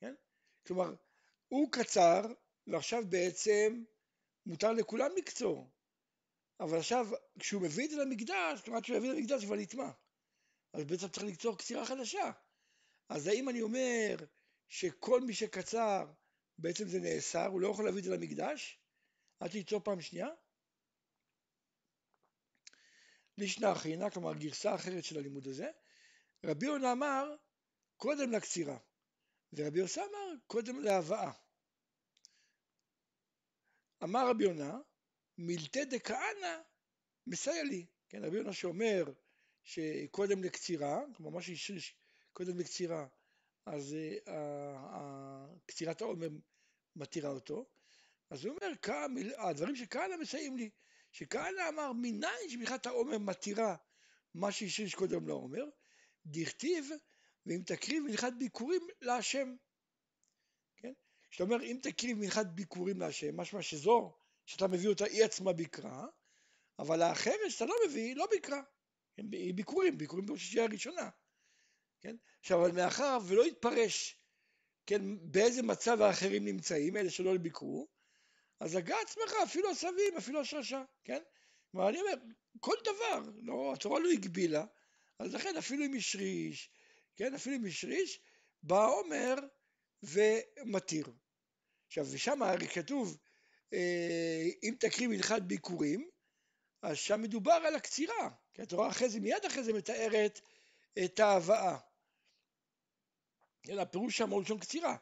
כן? 0.00 0.14
כלומר, 0.66 0.94
הוא 1.48 1.72
קצר, 1.72 2.20
ועכשיו 2.66 3.02
בעצם 3.08 3.84
מותר 4.46 4.72
לכולם 4.72 5.10
לקצור. 5.16 5.70
אבל 6.60 6.78
עכשיו, 6.78 7.06
כשהוא 7.38 7.62
מביא 7.62 7.84
את 7.84 7.90
זה 7.90 7.96
למקדש, 7.96 8.60
כמעט 8.64 8.84
שהוא 8.84 8.96
יביא 8.96 9.10
למקדש 9.10 9.44
כבר 9.44 9.56
נטמע. 9.56 9.90
אז 10.72 10.84
בעצם 10.84 11.08
צריך 11.08 11.26
לקצור 11.26 11.58
קצירה 11.58 11.86
חדשה. 11.86 12.30
אז 13.08 13.26
האם 13.26 13.48
אני 13.48 13.62
אומר 13.62 14.16
שכל 14.68 15.20
מי 15.20 15.34
שקצר, 15.34 16.12
בעצם 16.58 16.88
זה 16.88 17.00
נאסר, 17.00 17.46
הוא 17.46 17.60
לא 17.60 17.68
יכול 17.68 17.84
להביא 17.84 17.98
את 17.98 18.04
זה 18.04 18.10
למקדש? 18.10 18.80
עד 19.40 19.50
שיצור 19.50 19.80
פעם 19.80 20.00
שנייה? 20.00 20.28
לישנא 23.38 23.72
אחיינה, 23.72 24.10
כלומר 24.10 24.34
גרסה 24.34 24.74
אחרת 24.74 25.04
של 25.04 25.18
הלימוד 25.18 25.48
הזה, 25.48 25.70
רבי 26.44 26.66
יונה 26.66 26.92
אמר 26.92 27.36
קודם 27.96 28.32
לקצירה, 28.32 28.78
ורבי 29.56 29.78
יוסי 29.78 30.00
אמר 30.00 30.34
קודם 30.46 30.80
להבאה. 30.80 31.32
אמר 34.02 34.30
רבי 34.30 34.44
יונה, 34.44 34.78
מילתא 35.38 35.84
דכהנא 35.84 36.62
מסייע 37.26 37.62
לי. 37.62 37.86
כן, 38.08 38.24
רבי 38.24 38.36
יונה 38.36 38.52
שאומר 38.52 39.04
שקודם 39.62 40.44
לקצירה, 40.44 41.00
כלומר 41.16 41.30
מה 41.30 41.42
שהשריש 41.42 41.94
קודם 42.32 42.58
לקצירה, 42.58 43.06
אז 43.66 43.96
uh, 44.24 44.30
קצירת 45.66 46.00
העומר 46.00 46.28
מתירה 46.96 47.30
אותו, 47.30 47.66
אז 48.30 48.44
הוא 48.44 48.54
אומר, 48.56 48.72
הדברים 49.38 49.76
שכהנא 49.76 50.16
מסייעים 50.16 50.56
לי, 50.56 50.70
שכהנא 51.12 51.68
אמר, 51.68 51.92
מניין 51.92 52.48
שמלכת 52.48 52.86
העומר 52.86 53.18
מתירה 53.18 53.76
מה 54.34 54.52
שהשריש 54.52 54.94
קודם 54.94 55.28
לעומר, 55.28 55.64
דכתיב, 56.26 56.90
ואם 57.46 57.62
תקריב 57.66 58.02
מלכת 58.02 58.32
ביקורים 58.38 58.82
להשם. 59.00 59.56
כשאתה 61.30 61.44
אומר 61.44 61.62
אם 61.62 61.78
תקריב 61.82 62.18
מנחת 62.18 62.46
ביקורים 62.46 63.00
להשם, 63.00 63.40
משמע 63.40 63.62
שזו 63.62 64.16
שאתה 64.46 64.66
מביא 64.66 64.88
אותה 64.88 65.04
היא 65.04 65.24
עצמה 65.24 65.52
ביקרה, 65.52 66.06
אבל 66.78 67.02
האחרת 67.02 67.50
שאתה 67.50 67.64
לא 67.64 67.74
מביא 67.86 68.16
לא 68.16 68.26
ביקרה, 68.30 68.60
היא 69.16 69.54
ביקורים, 69.54 69.98
ביקורים 69.98 70.26
בראשייה 70.26 70.64
הראשונה, 70.64 71.10
כן? 72.00 72.16
עכשיו 72.40 72.60
אבל 72.60 72.72
מאחר 72.72 73.18
ולא 73.26 73.46
יתפרש, 73.46 74.16
כן, 74.86 75.02
באיזה 75.30 75.62
מצב 75.62 76.00
האחרים 76.00 76.44
נמצאים, 76.44 76.96
אלה 76.96 77.10
שלא 77.10 77.36
ביקרו, 77.36 77.88
אז 78.60 78.74
הגה 78.74 78.96
עצמך, 79.00 79.32
אפילו 79.44 79.70
הסבים, 79.70 80.16
אפילו 80.18 80.40
השרשה, 80.40 80.84
כן? 81.04 81.22
כלומר, 81.70 81.88
אני 81.88 82.00
אומר, 82.00 82.14
כל 82.60 82.74
דבר, 82.82 83.30
לא, 83.42 83.72
התורה 83.74 84.00
לא 84.00 84.08
הגבילה, 84.10 84.64
אז 85.18 85.34
לכן 85.34 85.56
אפילו 85.56 85.84
אם 85.84 85.94
השריש, 85.94 86.70
כן, 87.16 87.34
אפילו 87.34 87.56
אם 87.56 87.66
השריש, 87.66 88.20
בא 88.62 88.86
עומר 88.86 89.34
ומתיר. 90.02 91.06
עכשיו, 91.86 92.06
ושם 92.12 92.42
הרי 92.42 92.68
כתוב, 92.68 93.18
אה, 93.72 94.42
אם 94.62 94.74
תקריב 94.80 95.10
הלכת 95.10 95.42
ביקורים, 95.42 96.10
אז 96.82 96.96
שם 96.96 97.22
מדובר 97.22 97.52
על 97.52 97.74
הקצירה, 97.74 98.30
כי 98.54 98.62
התורה 98.62 98.88
אחרי 98.88 99.08
זה, 99.08 99.20
מיד 99.20 99.44
אחרי 99.46 99.64
זה 99.64 99.72
מתארת 99.72 100.40
את 101.04 101.20
ההבאה. 101.20 101.78
אלא 103.68 103.82
הפירוש 103.82 104.16
שם 104.16 104.30
הוא 104.30 104.42
לשון 104.42 104.58
קצירה. 104.58 104.96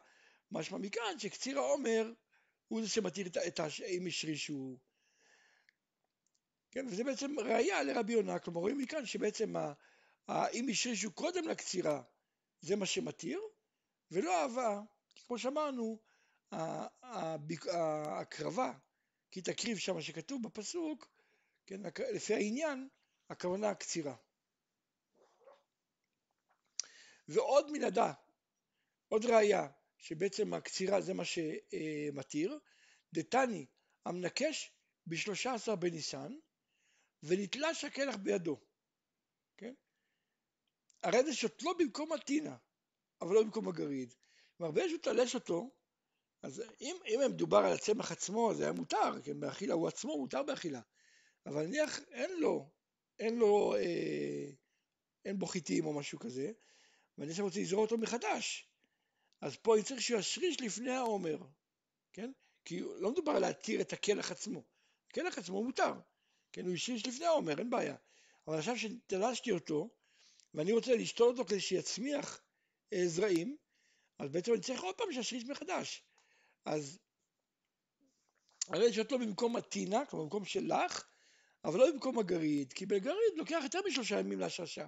משמע 0.51 0.77
מכאן 0.77 1.19
שקציר 1.19 1.57
העומר 1.57 2.13
הוא 2.67 2.81
זה 2.81 2.89
שמתיר 2.89 3.27
את 3.27 3.59
ה... 3.59 3.65
אם 3.87 4.07
השרישו. 4.07 4.77
כן, 6.71 6.87
וזה 6.87 7.03
בעצם 7.03 7.39
ראייה 7.39 7.83
לרבי 7.83 8.13
יונה, 8.13 8.39
כלומר 8.39 8.59
רואים 8.59 8.77
מכאן 8.77 9.05
שבעצם 9.05 9.53
אם 10.29 10.67
השרישו 10.71 11.11
קודם 11.13 11.47
לקצירה 11.47 12.01
זה 12.61 12.75
מה 12.75 12.85
שמתיר, 12.85 13.41
ולא 14.11 14.41
ההבאה. 14.41 14.81
כמו 15.27 15.39
שאמרנו, 15.39 15.99
ההקרבה, 17.71 18.73
כי 19.31 19.41
תקריב 19.41 19.77
שם 19.77 20.01
שכתוב 20.01 20.43
בפסוק, 20.43 21.07
כן, 21.65 21.81
לפי 22.13 22.33
העניין, 22.33 22.89
הכוונה 23.29 23.69
הקצירה. 23.69 24.15
ועוד 27.27 27.71
מנהדה, 27.71 28.13
עוד 29.07 29.25
ראיה, 29.25 29.67
שבעצם 29.97 30.53
הקצירה 30.53 31.01
זה 31.01 31.13
מה 31.13 31.23
שמתיר, 31.25 32.59
דתני 33.13 33.65
המנקש 34.05 34.71
בשלושה 35.07 35.53
עשר 35.53 35.75
בניסן 35.75 36.33
ונתלש 37.23 37.83
הכלח 37.83 38.15
בידו? 38.15 38.59
הרי 41.05 41.23
זה 41.23 41.33
שותלו 41.33 41.77
במקום 41.77 42.13
הטינה, 42.13 42.55
אבל 43.21 43.33
לא 43.33 43.43
במקום 43.43 43.67
הגריד. 43.67 44.13
כלומר, 44.57 44.71
ברגע 44.71 44.89
שהוא 44.89 44.99
תלש 44.99 45.35
אותו, 45.35 45.69
אז 46.43 46.63
אם, 46.81 46.95
אם 47.07 47.19
מדובר 47.29 47.57
על 47.57 47.73
הצמח 47.73 48.11
עצמו, 48.11 48.53
זה 48.53 48.63
היה 48.63 48.71
מותר, 48.71 49.21
כן, 49.23 49.39
באכילה, 49.39 49.73
הוא 49.73 49.87
עצמו 49.87 50.17
מותר 50.17 50.43
באכילה. 50.43 50.81
אבל 51.45 51.65
נניח 51.65 51.99
אין 52.11 52.39
לו, 52.39 52.69
אין 53.19 53.35
לו, 53.35 53.75
אה, 53.75 54.49
אין 55.25 55.39
בו 55.39 55.45
חיטים 55.45 55.85
או 55.85 55.93
משהו 55.93 56.19
כזה, 56.19 56.51
ואני 57.17 57.29
עכשיו 57.29 57.45
רוצה 57.45 57.59
לזרוע 57.59 57.81
אותו 57.81 57.97
מחדש. 57.97 58.69
אז 59.41 59.55
פה 59.55 59.75
אני 59.75 59.83
צריך 59.83 60.01
שהוא 60.01 60.19
ישריש 60.19 60.61
לפני 60.61 60.91
העומר, 60.91 61.37
כן? 62.13 62.31
כי 62.65 62.79
לא 62.79 63.11
מדובר 63.11 63.31
על 63.31 63.41
להתיר 63.41 63.81
את 63.81 63.93
הקלח 63.93 64.31
עצמו. 64.31 64.63
הקלח 65.07 65.37
עצמו 65.37 65.63
מותר, 65.63 65.93
כן? 66.51 66.65
הוא 66.65 66.73
ישריש 66.73 67.07
לפני 67.07 67.25
העומר, 67.25 67.59
אין 67.59 67.69
בעיה. 67.69 67.95
אבל 68.47 68.57
עכשיו 68.57 68.77
שתלשתי 68.77 69.51
אותו, 69.51 69.89
ואני 70.55 70.71
רוצה 70.71 70.95
לשתול 70.95 71.27
אותו 71.27 71.45
כדי 71.45 71.59
שיצמיח 71.59 72.41
אה, 72.93 73.07
זרעים, 73.07 73.57
אז 74.19 74.31
בעצם 74.31 74.53
אני 74.53 74.61
צריך 74.61 74.83
עוד 74.83 74.95
פעם 74.95 75.11
שישריש 75.11 75.45
מחדש. 75.45 76.03
אז 76.65 76.99
הרי 78.67 78.85
יש 78.85 78.99
אותו 78.99 79.19
במקום 79.19 79.55
הטינה, 79.55 80.05
כלומר 80.05 80.25
במקום 80.25 80.45
שלך, 80.45 81.07
אבל 81.63 81.79
לא 81.79 81.91
במקום 81.91 82.19
הגריד, 82.19 82.73
כי 82.73 82.85
בגריד 82.85 83.33
לוקח 83.35 83.59
יותר 83.63 83.79
משלושה 83.87 84.19
ימים 84.19 84.39
להשרשה, 84.39 84.87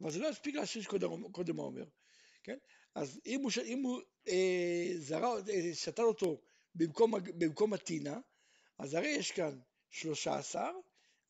אבל 0.00 0.10
זה 0.10 0.18
לא 0.18 0.28
יספיק 0.28 0.54
להשריש 0.54 0.86
קודם, 0.86 1.32
קודם 1.32 1.58
העומר, 1.58 1.84
כן? 2.42 2.56
אז 2.94 3.20
אם 3.26 3.40
הוא, 3.42 3.50
אם 3.64 3.82
הוא 3.82 4.00
אה, 4.28 4.92
זרה, 4.96 5.34
אה, 5.48 5.74
שתל 5.74 6.02
אותו 6.02 6.40
במקום, 6.74 7.14
במקום 7.38 7.72
הטינה, 7.72 8.18
אז 8.78 8.94
הרי 8.94 9.08
יש 9.08 9.30
כאן 9.30 9.60
שלושה 9.90 10.38
עשר 10.38 10.70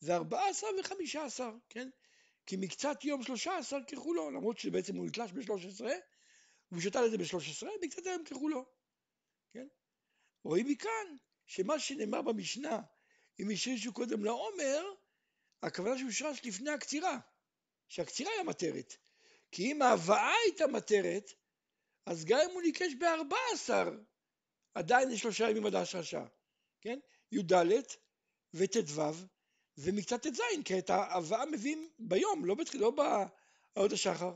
וארבעה 0.02 0.48
עשר 0.48 0.66
וחמישה 0.80 1.24
עשר, 1.24 1.50
כן? 1.68 1.90
כי 2.46 2.56
מקצת 2.56 3.04
יום 3.04 3.22
שלושה 3.22 3.58
עשר 3.58 3.78
ככולו, 3.92 4.30
למרות 4.30 4.58
שבעצם 4.58 4.96
הוא 4.96 5.06
נתלש 5.06 5.32
בשלוש 5.32 5.66
עשרה, 5.66 5.92
והוא 6.70 6.82
שתל 6.82 7.04
את 7.06 7.10
זה 7.10 7.18
בשלוש 7.18 7.50
עשרה, 7.50 7.70
מקצת 7.82 8.06
היום 8.06 8.24
ככולו, 8.24 8.66
כן? 9.52 9.66
רואים 10.44 10.66
מכאן 10.66 11.16
שמה 11.46 11.78
שנאמר 11.78 12.22
במשנה, 12.22 12.80
אם 13.40 13.50
השרישו 13.52 13.92
קודם 13.92 14.24
לעומר, 14.24 14.84
הכוונה 15.62 15.98
שהוא 15.98 16.10
שרש 16.10 16.40
לפני 16.44 16.70
הקצירה, 16.70 17.18
שהקצירה 17.88 18.30
היא 18.32 18.40
המטרת. 18.40 18.96
כי 19.52 19.72
אם 19.72 19.82
ההבאה 19.82 20.32
הייתה 20.44 20.66
מטרת, 20.66 21.30
אז 22.06 22.24
גם 22.24 22.38
אם 22.44 22.50
הוא 22.50 22.62
ניקש 22.62 22.94
בארבע 22.98 23.36
עשר, 23.52 23.90
עדיין 24.74 25.10
יש 25.10 25.20
שלושה 25.20 25.50
ימים 25.50 25.66
עד 25.66 25.74
ההשרשה, 25.74 26.24
כן? 26.80 26.98
י"ד 27.32 27.52
וט"ו 28.54 29.02
ומקצת 29.78 30.26
ט"ז, 30.26 30.40
כי 30.64 30.78
את 30.78 30.90
ההבאה 30.90 31.46
מביאים 31.46 31.88
ביום, 31.98 32.44
לא, 32.44 32.54
בתח... 32.54 32.74
לא 32.74 32.90
בעוד 32.90 33.92
השחר, 33.92 34.32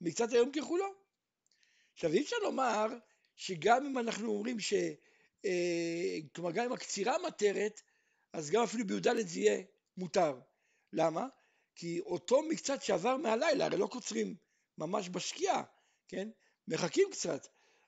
מקצת 0.00 0.32
היום 0.32 0.52
ככולו. 0.52 0.86
עכשיו 1.92 2.12
אי 2.12 2.22
אפשר 2.22 2.36
לומר 2.42 2.86
שגם 3.36 3.86
אם 3.86 3.98
אנחנו 3.98 4.32
אומרים 4.32 4.60
ש... 4.60 4.74
אה, 5.44 6.18
כלומר 6.34 6.50
גם 6.50 6.64
אם 6.64 6.72
הקצירה 6.72 7.16
מטרת, 7.26 7.80
אז 8.32 8.50
גם 8.50 8.62
אפילו 8.62 8.86
בי"ד 8.86 9.26
זה 9.26 9.40
יהיה 9.40 9.62
מותר. 9.96 10.40
למה? 10.92 11.26
כי 11.74 12.00
אותו 12.00 12.42
מקצת 12.42 12.82
שעבר 12.82 13.16
מהלילה, 13.16 13.64
הרי 13.64 13.76
לא 13.76 13.86
קוצרים 13.86 14.36
ממש 14.78 15.08
בשקיעה, 15.08 15.62
כן? 16.08 16.28
מחכים 16.68 17.08
קצת, 17.10 17.46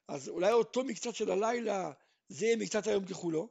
אז 0.08 0.28
אולי 0.28 0.52
אותו 0.52 0.84
מקצת 0.84 1.14
של 1.14 1.30
הלילה 1.30 1.92
זה 2.28 2.46
יהיה 2.46 2.56
מקצת 2.56 2.86
היום 2.86 3.04
ככולו, 3.04 3.48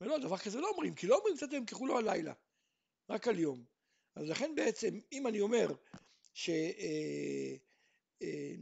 ולא, 0.00 0.18
דבר 0.18 0.38
כזה 0.38 0.60
לא 0.60 0.68
אומרים, 0.68 0.94
כי 0.94 1.06
לא 1.06 1.16
אומרים 1.16 1.36
קצת 1.36 1.52
היום 1.52 1.66
ככולו 1.66 1.98
הלילה, 1.98 2.32
רק 3.10 3.28
על 3.28 3.38
יום. 3.38 3.64
אז 4.16 4.28
לכן 4.28 4.54
בעצם, 4.54 4.98
אם 5.12 5.26
אני 5.26 5.40
אומר 5.40 5.74
ש... 6.34 6.50
אה, 6.50 7.54
אה, 8.22 8.52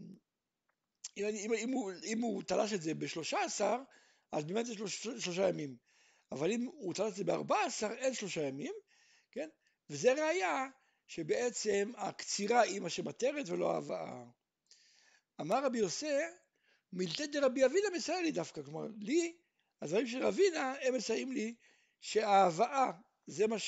אם, 1.17 1.25
אם, 1.27 1.53
אם, 1.53 1.71
הוא, 1.71 1.93
אם 2.05 2.21
הוא 2.21 2.43
תלש 2.43 2.73
את 2.73 2.83
זה 2.83 2.95
בשלושה 2.95 3.45
עשר, 3.45 3.77
אז 4.33 4.45
באמת 4.45 4.67
זה 4.67 4.75
שלוש, 4.75 5.07
שלושה 5.07 5.49
ימים. 5.49 5.77
אבל 6.33 6.51
אם 6.51 6.65
הוא 6.65 6.95
תלש 6.95 7.11
את 7.11 7.17
זה 7.17 7.25
בארבע 7.25 7.65
עשר, 7.67 7.93
אין 7.93 8.15
שלושה 8.15 8.43
ימים, 8.43 8.73
כן? 9.33 9.49
וזה 9.91 10.13
ראיה 10.13 10.67
שבעצם 11.07 11.93
הקצירה 11.97 12.61
היא 12.61 12.81
מה 12.81 12.91
שמטרת 12.91 13.49
ולא 13.49 13.73
ההבאה. 13.75 14.25
אמר 15.41 15.65
רבי 15.65 15.79
יוסי, 15.79 16.07
מילתא 16.93 17.27
דרבי 17.27 17.65
אבינה 17.65 17.87
מסייע 17.95 18.21
לי 18.21 18.31
דווקא, 18.31 18.63
כלומר 18.63 18.87
לי, 19.01 19.37
הדברים 19.83 20.07
של 20.07 20.27
רבינה 20.27 20.75
הם 20.83 20.95
מסייעים 20.95 21.33
לי 21.33 21.55
שההבאה 22.01 22.91
זה 23.27 23.47
מה 23.47 23.59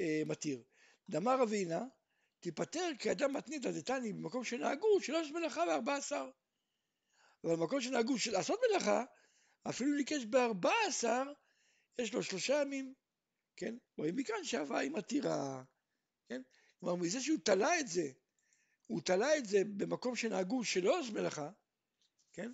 שמתיר. 0.00 0.62
דאמר 1.08 1.40
רבינה, 1.40 1.80
תיפטר 2.40 2.90
כאדם 2.98 3.32
מתנית 3.32 3.62
דתני 3.62 4.12
במקום 4.12 4.44
שנהגו 4.44 5.00
שלוש 5.00 5.30
מלאכה 5.30 5.60
וארבע 5.60 5.94
עשר. 5.94 6.30
אבל 7.44 7.56
במקום 7.56 7.80
שנהגו 7.80 8.14
לעשות 8.32 8.60
מלאכה, 8.70 9.04
אפילו 9.68 9.96
ניקש 9.96 10.24
בארבע 10.24 10.72
עשר, 10.86 11.22
יש 11.98 12.14
לו 12.14 12.22
שלושה 12.22 12.60
ימים, 12.62 12.94
כן? 13.56 13.74
רואים 13.98 14.16
מכאן 14.16 14.44
שההבאה 14.44 14.78
היא 14.78 14.90
מתירה, 14.90 15.62
כן? 16.28 16.42
כלומר 16.80 16.94
מזה 16.94 17.20
שהוא 17.20 17.38
תלה 17.44 17.80
את 17.80 17.88
זה 17.88 18.10
הוא 18.90 19.00
תלה 19.00 19.36
את 19.36 19.46
זה 19.46 19.58
במקום 19.76 20.16
שנהגו 20.16 20.64
שלא 20.64 20.98
עוש 20.98 21.10
מלאכה, 21.10 21.50
כן? 22.32 22.52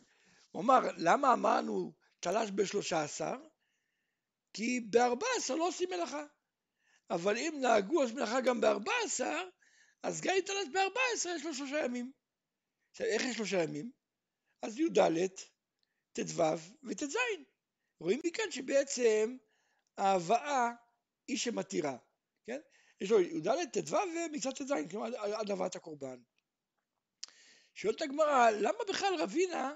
הוא 0.50 0.62
אמר, 0.62 0.78
למה 0.96 1.32
אמרנו 1.32 1.92
תלש 2.20 2.50
בשלושה 2.54 3.02
עשר? 3.02 3.34
כי 4.52 4.80
בארבע 4.80 5.26
עשר 5.36 5.54
לא 5.54 5.68
עושים 5.68 5.88
מלאכה. 5.90 6.26
אבל 7.10 7.36
אם 7.36 7.58
נהגו 7.60 8.02
עוש 8.02 8.12
מלאכה 8.12 8.40
גם 8.40 8.60
בארבע 8.60 8.92
עשר, 9.04 9.48
אז 10.02 10.20
גם 10.20 10.34
תלש 10.46 10.68
בארבע 10.72 11.00
עשר 11.14 11.28
יש 11.36 11.44
לו 11.44 11.54
שלושה 11.54 11.84
ימים. 11.84 12.12
עכשיו, 12.90 13.06
איך 13.06 13.22
יש 13.22 13.36
שלושה 13.36 13.62
ימים? 13.62 13.90
אז 14.62 14.78
י"ד, 14.78 14.98
ט"ו 16.12 16.42
וט"ז. 16.82 17.16
רואים 18.00 18.20
מכאן 18.24 18.50
שבעצם 18.50 19.36
ההבאה 19.98 20.70
היא 21.28 21.38
שמתירה, 21.38 21.96
כן? 22.46 22.60
יש 23.00 23.10
לו 23.10 23.20
י"ד, 23.20 23.48
ט"ו 23.72 23.96
ומקצת 23.96 24.62
ט"ז, 24.62 24.72
כלומר 24.90 25.16
עד 25.16 25.50
הבאת 25.50 25.76
הקורבן. 25.76 26.18
שואלת 27.74 28.02
הגמרא, 28.02 28.50
למה 28.50 28.78
בכלל 28.88 29.14
רבינה, 29.18 29.74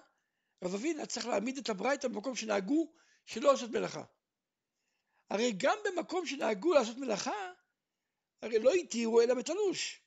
רב 0.64 0.75
אבינה 0.75 1.06
צריך 1.06 1.26
להעמיד 1.26 1.58
את 1.58 1.68
הברייתא 1.68 2.08
במקום 2.08 2.37
שנהגו 2.37 2.92
שלא 3.26 3.52
לעשות 3.52 3.70
מלאכה? 3.70 4.04
הרי 5.30 5.52
גם 5.56 5.78
במקום 5.84 6.26
שנהגו 6.26 6.72
לעשות 6.72 6.96
מלאכה, 6.96 7.52
הרי 8.42 8.58
לא 8.58 8.72
התירו 8.72 9.20
אלא 9.20 9.34
בתלוש. 9.34 10.02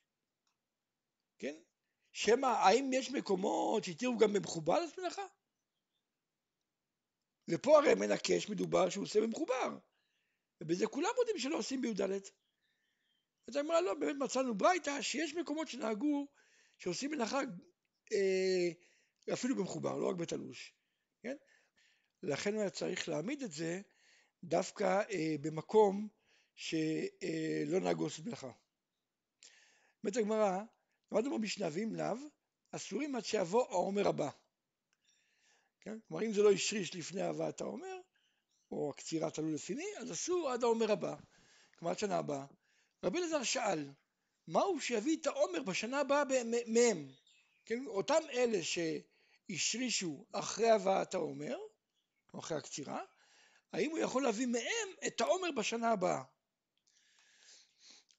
כן? 1.39 1.55
שמא, 2.11 2.45
האם 2.45 2.89
יש 2.93 3.11
מקומות 3.11 3.83
שהתירו 3.83 4.17
גם 4.17 4.33
במחובר 4.33 4.79
לעשות 4.79 4.97
מלאכה? 4.99 5.27
ופה 7.47 7.77
הרי 7.77 7.95
מנקש 7.95 8.49
מדובר 8.49 8.89
שהוא 8.89 9.03
עושה 9.03 9.21
במחובר. 9.21 9.77
ובזה 10.61 10.87
כולם 10.87 11.09
יודעים 11.19 11.39
שלא 11.39 11.57
עושים 11.57 11.81
בי"ד. 11.81 12.01
אז 13.47 13.57
אמרה 13.57 13.81
לא, 13.81 13.93
באמת 13.93 14.15
מצאנו 14.19 14.57
ברייתא 14.57 15.01
שיש 15.01 15.35
מקומות 15.35 15.67
שנהגו 15.67 16.27
שעושים 16.77 17.11
מלאכה 17.11 17.39
אה, 18.13 19.33
אפילו 19.33 19.55
במחובר, 19.55 19.97
לא 19.97 20.09
רק 20.09 20.15
בתלוש, 20.15 20.73
כן? 21.21 21.35
לכן 22.23 22.55
היה 22.55 22.69
צריך 22.69 23.09
להעמיד 23.09 23.43
את 23.43 23.51
זה 23.51 23.81
דווקא 24.43 25.01
אה, 25.11 25.35
במקום 25.41 26.07
שלא 26.55 27.79
נהגו 27.81 28.03
לעשות 28.03 28.25
מלאכה. 28.25 28.51
אומרת 30.03 30.17
הגמרא, 30.17 30.61
למדנו 31.11 31.37
במשנה 31.37 31.67
ואם 31.71 31.95
לאו, 31.95 32.15
אסורים 32.71 33.15
עד 33.15 33.25
שיבוא 33.25 33.67
העומר 33.69 34.07
הבא. 34.07 34.29
כן? 35.79 35.99
כלומר 36.07 36.25
אם 36.25 36.33
זה 36.33 36.41
לא 36.41 36.51
השריש 36.51 36.95
לפני 36.95 37.21
הבאת 37.21 37.61
העומר, 37.61 37.99
או 38.71 38.89
הקצירה 38.95 39.31
תלוי 39.31 39.55
מי, 39.69 39.85
אז 39.97 40.11
אסור 40.11 40.49
עד 40.49 40.63
העומר 40.63 40.91
הבא, 40.91 41.15
כלומר 41.79 41.91
עד 41.91 41.99
שנה 41.99 42.17
הבאה. 42.17 42.45
רבי 43.03 43.19
אלעזר 43.19 43.43
שאל, 43.43 43.89
מהו 44.47 44.81
שיביא 44.81 45.17
את 45.21 45.27
העומר 45.27 45.63
בשנה 45.63 45.99
הבאה 45.99 46.23
מהם? 46.67 47.07
כן? 47.65 47.85
אותם 47.87 48.23
אלה 48.33 48.59
שהשרישו 48.63 50.25
אחרי 50.31 50.69
הבאת 50.69 51.13
העומר, 51.13 51.57
או 52.33 52.39
אחרי 52.39 52.57
הקצירה, 52.57 53.01
האם 53.73 53.91
הוא 53.91 53.99
יכול 53.99 54.23
להביא 54.23 54.47
מהם 54.47 54.89
את 55.07 55.21
העומר 55.21 55.51
בשנה 55.51 55.91
הבאה? 55.91 56.23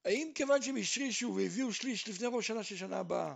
האם 0.04 0.32
כיוון 0.34 0.62
שהם 0.62 0.76
השרישו 0.76 1.34
והביאו 1.36 1.72
שליש 1.72 2.08
לפני 2.08 2.26
ראש 2.32 2.46
שנה 2.46 2.64
של 2.64 2.76
שנה 2.76 2.98
הבאה, 2.98 3.34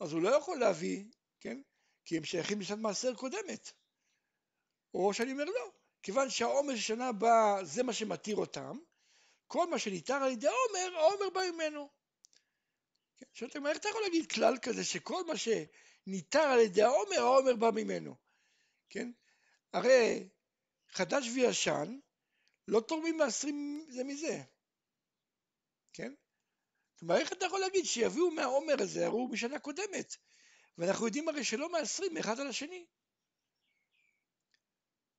אז 0.00 0.12
הוא 0.12 0.22
לא 0.22 0.28
יכול 0.28 0.58
להביא, 0.58 1.04
כן? 1.40 1.62
כי 2.04 2.16
הם 2.16 2.24
שייכים 2.24 2.60
לשנת 2.60 2.78
מעשר 2.78 3.14
קודמת. 3.14 3.72
או 4.94 5.14
שאני 5.14 5.32
אומר 5.32 5.44
לא, 5.44 5.72
כיוון 6.02 6.30
שהעומר 6.30 6.76
של 6.76 6.80
שנה 6.80 7.08
הבאה 7.08 7.64
זה 7.64 7.82
מה 7.82 7.92
שמתיר 7.92 8.36
אותם, 8.36 8.78
כל 9.46 9.70
מה 9.70 9.78
שניתר 9.78 10.14
על 10.14 10.30
ידי 10.30 10.48
העומר, 10.48 10.96
העומר 10.96 11.30
בא 11.30 11.40
ממנו. 11.52 11.88
כן? 13.16 13.26
שואלת 13.32 13.56
איך 13.56 13.76
אתה 13.76 13.88
יכול 13.88 14.02
להגיד 14.02 14.32
כלל 14.32 14.58
כזה 14.62 14.84
שכל 14.84 15.24
מה 15.26 15.34
שניתר 15.36 16.40
על 16.40 16.60
ידי 16.60 16.82
העומר, 16.82 17.18
העומר 17.18 17.56
בא 17.56 17.70
ממנו? 17.70 18.16
כן? 18.90 19.10
הרי 19.72 20.28
חדש 20.92 21.28
וישן 21.34 21.98
לא 22.68 22.80
תורמים 22.80 23.16
מעשרים 23.16 23.86
זה 23.88 24.04
מזה. 24.04 24.42
כן? 25.92 26.14
כלומר, 26.98 27.16
איך 27.16 27.32
אתה 27.32 27.46
יכול 27.46 27.60
להגיד 27.60 27.84
שיביאו 27.84 28.30
מהעומר 28.30 28.74
הזה, 28.78 29.06
הרי 29.06 29.14
הוא 29.14 29.32
בשנה 29.32 29.58
קודמת, 29.58 30.16
ואנחנו 30.78 31.06
יודעים 31.06 31.28
הרי 31.28 31.44
שלא 31.44 31.68
מעשרים 31.72 32.14
מאחד 32.14 32.40
על 32.40 32.46
השני. 32.46 32.86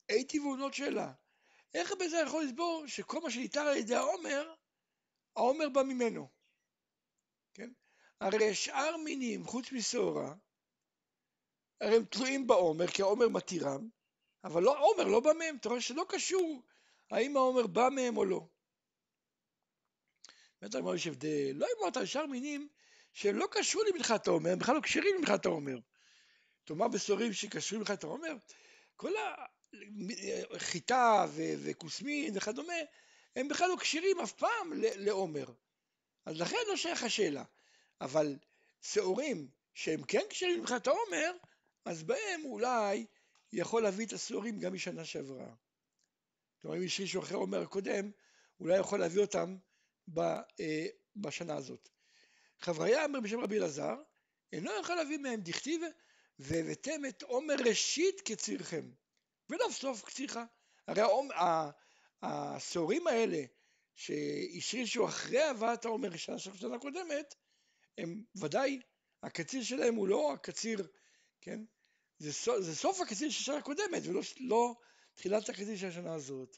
הייתי 0.10 0.40
ועונות 0.40 0.74
שאלה, 0.74 1.14
איך 1.74 1.92
בזה 2.00 2.18
יכול 2.18 2.44
לסבור 2.44 2.84
שכל 2.88 3.20
מה 3.22 3.32
שניתן 3.32 3.62
על 3.62 3.78
ידי 3.78 3.96
העומר, 3.96 4.54
העומר 5.36 5.70
בא 5.70 5.84
ממנו? 5.84 6.30
כן? 7.54 7.72
הרי 8.20 8.56
שאר 8.56 8.98
מינים 8.98 9.46
חוץ 9.46 9.72
משעורה, 9.72 10.36
הרי 11.82 11.96
הם 11.96 12.06
תלויים 12.06 12.48
בעומר, 12.48 12.88
כי 12.88 13.02
העומר 13.02 13.30
מתירם, 13.30 13.90
אבל 14.44 14.64
לא, 14.64 14.78
העומר 14.78 15.04
לא 15.04 15.20
בא 15.20 15.34
מהם, 15.34 15.56
אתה 15.56 15.70
רואה 15.70 15.82
שלא 15.82 16.06
קשור 16.10 16.62
האם 17.12 17.38
העומר 17.38 17.68
בא 17.68 17.90
מהם 17.92 18.18
או 18.18 18.26
לא. 18.26 18.48
באמת 20.62 20.76
אמר 20.76 20.96
יש 20.96 21.08
הבדל, 21.08 21.52
לא 21.56 21.68
אמרת 21.80 21.98
על 21.98 22.06
שאר 22.06 22.26
מינים 22.26 22.68
שלא 23.14 23.48
קשרו 23.52 23.84
למלכת 23.84 24.28
העומר, 24.28 24.52
הם 24.52 24.60
בכלל 24.60 24.76
לא 24.76 24.82
קשרים 24.82 25.16
למלכת 25.16 25.46
העומר. 25.46 25.80
תאמר 26.64 26.88
בסורים 26.88 27.34
שקשרים 27.34 27.82
למלכת 27.82 28.04
העומר, 28.04 28.34
כל 28.96 29.12
החיטה 30.52 31.26
וכוסמין 31.64 32.38
וכדומה, 32.38 32.74
הם 33.36 33.48
בכלל 33.48 33.70
לא 33.70 33.76
כשירים 33.80 34.20
אף 34.20 34.32
פעם 34.32 34.72
לעומר. 34.76 35.46
אז 36.26 36.42
לכן 36.42 36.58
לא 36.68 36.76
שייך 36.76 37.04
השאלה. 37.04 37.44
אבל 38.02 38.36
שעורים 38.82 39.48
שהם 39.74 40.04
כן 40.04 40.22
כשירים 40.30 40.58
למלכת 40.58 40.88
העומר, 40.88 41.32
אז 41.86 42.04
בהם 42.04 42.46
אולי 42.46 43.06
יכול 43.54 43.84
להביא 43.84 44.06
את 44.06 44.14
השעורים 44.14 44.60
גם 44.60 44.74
משנה 44.74 45.06
שעברה. 45.06 45.54
כלומר, 46.62 46.78
אם 46.78 46.84
יש 46.84 47.00
מישהו 47.00 47.22
אחר 47.22 47.36
עומר 47.36 47.62
הקודם, 47.62 48.12
אולי 48.60 48.80
יכול 48.80 49.00
להביא 49.00 49.22
אותם 49.22 49.58
אה, 50.20 50.86
בשנה 51.16 51.56
הזאת. 51.56 51.90
חבריה 52.60 53.06
אומר 53.06 53.20
בשם 53.20 53.40
רבי 53.40 53.58
אלעזר, 53.58 53.96
אינו 54.54 54.72
יכול 54.82 54.96
להביא 54.96 55.18
מהם 55.18 55.42
דכתיב 55.42 55.82
והבאתם 56.40 57.06
את 57.06 57.22
עומר 57.22 57.56
ראשית 57.66 58.22
כצירכם 58.26 58.92
ולא 59.50 59.66
סוף 59.72 60.04
קצירך. 60.04 60.38
הרי 60.88 61.02
השעורים 62.22 63.08
האלה 63.08 63.44
שהשרישו 63.96 65.06
אחרי 65.06 65.44
הבאת 65.44 65.86
העומר 65.86 66.18
של 66.18 66.38
שנה 66.38 66.80
קודמת, 66.80 67.36
הם 67.98 68.24
ודאי, 68.36 68.82
הקציר 69.24 69.64
שלהם 69.64 69.96
הוא 69.96 70.08
לא 70.08 70.34
הקציר, 70.34 70.88
כן? 71.42 71.60
זה, 72.24 72.62
זה 72.62 72.76
סוף 72.76 73.02
הקציר 73.02 73.30
של 73.30 73.44
שנה 73.44 73.62
קודמת 73.62 74.02
ולא 74.06 74.22
לא 74.40 74.76
תחילת 75.16 75.50
הקציר 75.50 75.78
של 75.78 75.88
השנה 75.88 76.14
הזאת. 76.14 76.58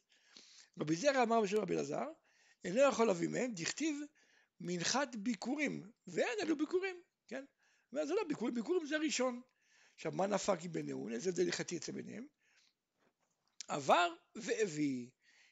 רבי 0.80 0.96
זרע 0.96 1.24
אמר 1.24 1.42
בשם 1.42 1.58
רבי 1.58 1.74
אלעזר, 1.74 2.06
אינו 2.64 2.82
יכול 2.82 3.08
להביא 3.08 3.28
מהם, 3.28 3.52
דכתיב 3.54 3.96
מנחת 4.60 5.16
ביקורים, 5.16 5.92
ואין 6.08 6.38
אלו 6.42 6.58
ביקורים, 6.58 7.02
כן? 7.28 7.46
זה 7.92 8.14
לא 8.14 8.24
ביקורים, 8.28 8.54
ביקורים 8.54 8.86
זה 8.86 8.96
הראשון. 8.96 9.42
עכשיו, 9.96 10.12
מה 10.12 10.28
נפק 10.28 10.58
עם? 10.64 11.10
איזה 11.12 11.30
הבדל 11.30 11.44
הלכתי 11.44 11.78
אצל 11.78 11.92
ביניהם? 11.92 12.28
עבר 13.68 14.14
והביא. 14.36 15.10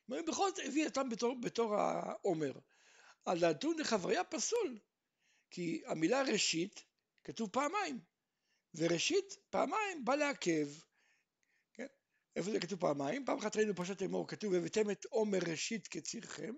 אומרים, 0.08 0.26
בכל 0.26 0.50
זאת 0.50 0.60
הביא 0.66 0.86
אותם 0.86 1.10
בתור, 1.10 1.42
בתור 1.42 1.76
העומר. 1.76 2.54
על 3.26 3.46
לדון 3.50 3.80
לחבריה 3.80 4.24
פסול, 4.24 4.80
כי 5.52 5.84
המילה 5.86 6.22
ראשית 6.22 6.84
כתוב 7.24 7.50
פעמיים, 7.50 8.00
וראשית 8.76 9.38
פעמיים 9.50 10.06
בא 10.06 10.16
לעכב. 10.16 10.68
כן? 11.74 11.88
איפה 12.36 12.52
זה 12.52 12.60
כתוב 12.60 12.80
פעמיים? 12.80 13.26
פעם 13.26 13.38
אחת 13.38 13.56
ראינו 13.56 13.76
פרשת 13.76 14.02
אמור, 14.02 14.28
כתוב 14.28 14.54
הבאתם 14.54 14.92
את 14.92 15.06
עומר 15.06 15.40
ראשית 15.52 15.88
כצירכם, 15.88 16.56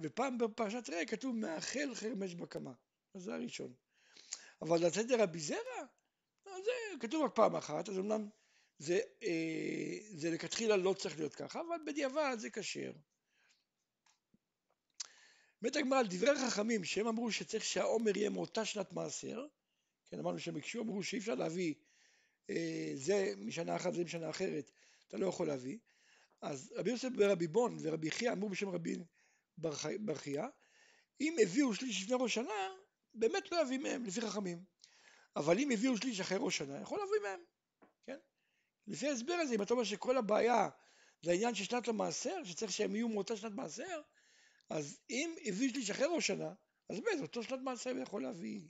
ופעם 0.00 0.38
בפרשת 0.38 0.88
ראה 0.88 1.06
כתוב 1.06 1.36
מאחל 1.36 1.94
חרמש 1.94 2.34
בקמה. 2.34 2.72
אז 3.14 3.22
זה 3.22 3.34
הראשון. 3.34 3.74
אבל 4.62 4.86
לצאת 4.86 5.06
רבי 5.18 5.40
זרע, 5.40 5.86
זה 6.44 6.70
כתוב 7.00 7.24
רק 7.24 7.34
פעם 7.34 7.56
אחת, 7.56 7.88
אז 7.88 7.98
אמנם 7.98 8.28
זה, 8.78 9.00
אה, 9.22 9.98
זה 10.14 10.30
לכתחילה 10.30 10.76
לא 10.76 10.94
צריך 10.98 11.16
להיות 11.18 11.34
ככה, 11.34 11.60
אבל 11.60 11.76
בדיעבד 11.86 12.36
זה 12.38 12.50
כשר. 12.50 12.92
באמת 15.62 15.76
הגמרא 15.76 15.98
על 15.98 16.06
דברי 16.06 16.38
חכמים 16.46 16.84
שהם 16.84 17.06
אמרו 17.06 17.32
שצריך 17.32 17.64
שהעומר 17.64 18.16
יהיה 18.16 18.30
מאותה 18.30 18.64
שנת 18.64 18.92
מעשר, 18.92 19.46
כן 20.12 20.18
אמרנו 20.18 20.38
שהם 20.38 20.54
ביקשו, 20.54 20.80
אמרו 20.80 21.02
שאי 21.02 21.18
אפשר 21.18 21.34
להביא 21.34 21.74
אה, 22.50 22.92
זה 22.94 23.32
משנה 23.36 23.76
אחת 23.76 23.92
וזה 23.92 24.04
משנה 24.04 24.30
אחרת, 24.30 24.70
אתה 25.08 25.16
לא 25.16 25.26
יכול 25.26 25.46
להביא, 25.46 25.78
אז 26.40 26.72
רבי 26.76 26.90
יוסף 26.90 27.08
ורבי 27.18 27.46
בון 27.46 27.78
ורבי 27.82 28.10
חייא 28.10 28.32
אמרו 28.32 28.48
בשם 28.48 28.68
רבי 28.68 28.96
ברכייה, 29.98 30.46
אם 31.20 31.36
הביאו 31.42 31.74
שליש 31.74 32.02
לפני 32.02 32.16
ראש 32.20 32.34
שנה, 32.34 32.68
באמת 33.14 33.52
לא 33.52 33.62
יביא 33.62 33.78
מהם, 33.78 34.04
לפי 34.04 34.20
חכמים. 34.20 34.64
אבל 35.36 35.58
אם 35.58 35.70
הביאו 35.70 35.96
שליש 35.96 36.20
אחרי 36.20 36.38
ראש 36.40 36.58
שנה, 36.58 36.80
יכול 36.80 36.98
להביא 36.98 37.20
מהם, 37.22 37.40
כן? 38.06 38.18
לפי 38.86 39.08
ההסבר 39.08 39.34
הזה, 39.34 39.54
אם 39.54 39.62
אתה 39.62 39.74
אומר 39.74 39.84
שכל 39.84 40.16
הבעיה 40.16 40.68
זה 41.22 41.30
העניין 41.30 41.54
של 41.54 41.64
שנת 41.64 41.88
המעשר, 41.88 42.44
שצריך 42.44 42.72
שהם 42.72 42.94
יהיו 42.94 43.08
מאותה 43.08 43.36
שנת 43.36 43.52
מעשר, 43.52 44.00
אז 44.70 44.98
אם 45.10 45.34
הביאו 45.44 45.70
שליש 45.70 45.90
אחרי 45.90 46.06
ראש 46.06 46.26
שנה, 46.26 46.52
אז 46.90 47.00
באמת 47.00 47.20
אותו 47.22 47.42
שנת 47.42 47.60
מעשר 47.60 47.90
יכול 48.02 48.22
להביא. 48.22 48.60